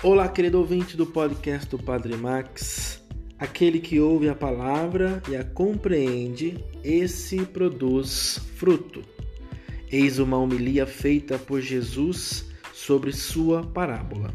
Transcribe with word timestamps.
Olá, 0.00 0.28
querido 0.28 0.60
ouvinte 0.60 0.96
do 0.96 1.04
podcast 1.04 1.68
do 1.68 1.76
Padre 1.76 2.16
Max. 2.16 3.02
Aquele 3.36 3.80
que 3.80 3.98
ouve 3.98 4.28
a 4.28 4.34
palavra 4.34 5.20
e 5.28 5.34
a 5.34 5.42
compreende, 5.42 6.64
esse 6.84 7.44
produz 7.44 8.38
fruto. 8.54 9.02
Eis 9.90 10.20
uma 10.20 10.38
homilia 10.38 10.86
feita 10.86 11.36
por 11.36 11.60
Jesus 11.60 12.46
sobre 12.72 13.10
sua 13.10 13.66
parábola. 13.66 14.32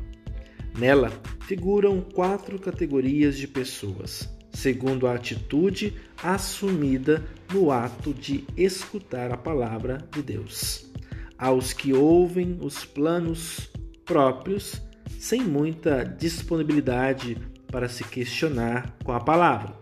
Nela 0.78 1.14
figuram 1.48 2.02
quatro 2.02 2.60
categorias 2.60 3.38
de 3.38 3.48
pessoas, 3.48 4.30
segundo 4.52 5.08
a 5.08 5.14
atitude 5.14 5.94
assumida 6.22 7.24
no 7.54 7.72
ato 7.72 8.14
de 8.14 8.44
escutar 8.58 9.32
a 9.32 9.38
palavra 9.38 10.06
de 10.12 10.22
Deus. 10.22 10.92
Aos 11.38 11.72
que 11.72 11.94
ouvem 11.94 12.58
os 12.62 12.84
planos 12.84 13.72
próprios, 14.04 14.82
sem 15.20 15.42
muita 15.42 16.04
disponibilidade 16.04 17.38
para 17.72 17.90
se 17.90 18.04
questionar 18.04 18.96
com 19.04 19.12
a 19.12 19.20
palavra. 19.20 19.74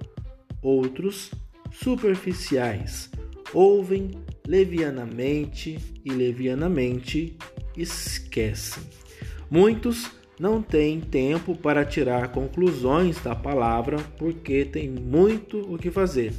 Outros, 0.61 1.31
superficiais, 1.71 3.09
ouvem 3.53 4.11
levianamente 4.47 5.77
e 6.03 6.09
levianamente 6.11 7.37
esquecem. 7.75 8.83
Muitos 9.49 10.09
não 10.39 10.61
têm 10.61 10.99
tempo 10.99 11.55
para 11.55 11.85
tirar 11.85 12.29
conclusões 12.29 13.21
da 13.21 13.35
palavra 13.35 13.97
porque 14.17 14.65
têm 14.65 14.89
muito 14.89 15.59
o 15.59 15.77
que 15.77 15.91
fazer. 15.91 16.33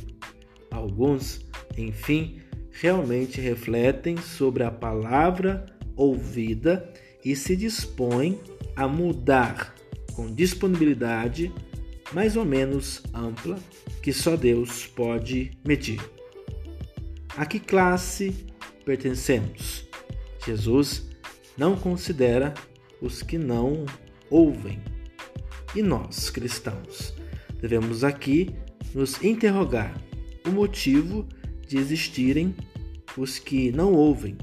Alguns, 0.71 1.45
enfim, 1.77 2.41
realmente 2.71 3.41
refletem 3.41 4.17
sobre 4.17 4.65
a 4.65 4.71
palavra 4.71 5.67
ouvida 5.95 6.91
e 7.25 7.37
se 7.37 7.55
dispõem 7.55 8.41
a 8.77 8.89
mudar 8.89 9.75
com 10.15 10.33
disponibilidade 10.33 11.53
mais 12.13 12.37
ou 12.37 12.45
menos 12.45 13.03
ampla 13.15 13.59
que 14.03 14.13
só 14.13 14.37
Deus 14.37 14.87
pode 14.87 15.51
medir. 15.67 16.01
A 17.37 17.47
que 17.47 17.59
classe 17.59 18.47
pertencemos? 18.85 19.89
Jesus 20.45 21.09
não 21.57 21.77
considera 21.77 22.53
os 23.01 23.23
que 23.23 23.39
não 23.39 23.87
ouvem. 24.29 24.81
E 25.75 25.83
nós, 25.83 26.29
cristãos, 26.29 27.15
devemos 27.61 28.05
aqui 28.05 28.55
nos 28.95 29.23
interrogar 29.23 29.97
o 30.47 30.51
motivo 30.51 31.27
de 31.67 31.79
existirem 31.79 32.55
os 33.17 33.39
que 33.39 33.73
não 33.73 33.93
ouvem. 33.93 34.37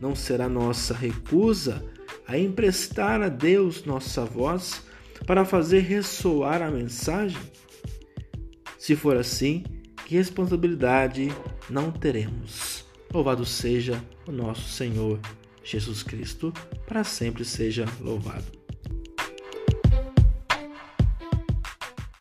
Não 0.00 0.14
será 0.14 0.48
nossa 0.48 0.94
recusa 0.94 1.84
a 2.28 2.38
emprestar 2.38 3.22
a 3.22 3.30
Deus 3.30 3.84
nossa 3.84 4.24
voz 4.24 4.82
para 5.26 5.46
fazer 5.46 5.80
ressoar 5.80 6.60
a 6.60 6.70
mensagem? 6.70 7.40
Se 8.78 8.94
for 8.94 9.16
assim, 9.16 9.64
que 10.06 10.14
responsabilidade 10.14 11.28
não 11.68 11.90
teremos? 11.90 12.84
Louvado 13.12 13.46
seja 13.46 14.02
o 14.26 14.30
nosso 14.30 14.68
Senhor 14.68 15.18
Jesus 15.64 16.02
Cristo, 16.02 16.52
para 16.86 17.02
sempre 17.02 17.44
seja 17.44 17.86
louvado. 18.00 18.57